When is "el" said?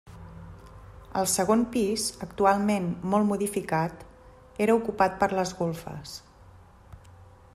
1.19-1.27